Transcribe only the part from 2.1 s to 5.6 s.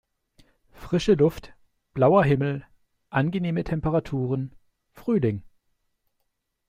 Himmel, angenehme Temperaturen: Frühling!